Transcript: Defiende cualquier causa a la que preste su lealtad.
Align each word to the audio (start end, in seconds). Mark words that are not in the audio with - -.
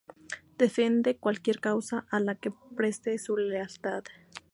Defiende 0.57 1.15
cualquier 1.17 1.59
causa 1.59 2.07
a 2.09 2.19
la 2.19 2.33
que 2.33 2.51
preste 2.75 3.19
su 3.19 3.37
lealtad. 3.37 4.03